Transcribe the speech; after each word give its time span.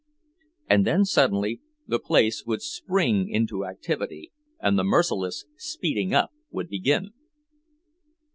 And 0.67 0.83
then 0.87 1.05
suddenly 1.05 1.61
the 1.85 1.99
place 1.99 2.43
would 2.43 2.63
spring 2.63 3.29
into 3.29 3.67
activity, 3.67 4.31
and 4.59 4.75
the 4.79 4.83
merciless 4.83 5.45
"speeding 5.57 6.11
up" 6.11 6.31
would 6.49 6.69
begin! 6.69 7.11